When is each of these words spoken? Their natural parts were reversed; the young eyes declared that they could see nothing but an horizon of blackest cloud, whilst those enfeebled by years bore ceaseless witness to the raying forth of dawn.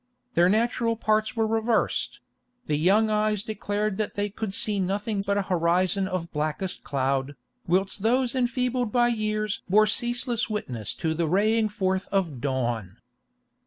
Their 0.33 0.49
natural 0.49 0.95
parts 0.95 1.35
were 1.35 1.45
reversed; 1.45 2.21
the 2.65 2.75
young 2.75 3.11
eyes 3.11 3.43
declared 3.43 3.97
that 3.97 4.15
they 4.15 4.29
could 4.31 4.51
see 4.51 4.79
nothing 4.79 5.21
but 5.21 5.37
an 5.37 5.43
horizon 5.43 6.07
of 6.07 6.31
blackest 6.31 6.83
cloud, 6.83 7.35
whilst 7.67 8.01
those 8.01 8.33
enfeebled 8.33 8.91
by 8.91 9.09
years 9.09 9.61
bore 9.69 9.85
ceaseless 9.85 10.49
witness 10.49 10.95
to 10.95 11.13
the 11.13 11.27
raying 11.27 11.69
forth 11.69 12.07
of 12.11 12.41
dawn. 12.41 12.97